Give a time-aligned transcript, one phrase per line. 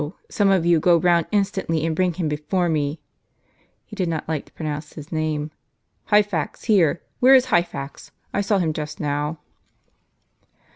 [0.31, 2.99] some of you, go round instantly and bring him before me"
[3.85, 5.51] (he did not like to pronounce his name).
[6.05, 7.03] "Hyphax here!
[7.19, 8.09] Where is Hyphax?
[8.33, 9.37] I saw him just now."